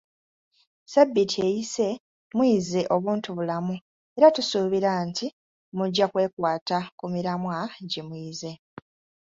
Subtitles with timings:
[0.93, 1.87] Sabbiiti eyise
[2.35, 3.75] muyize obuntubulamu
[4.17, 5.25] era tusuubira nti
[5.77, 7.57] mujja kwekwata ku miramwa
[7.89, 8.51] gye muyize.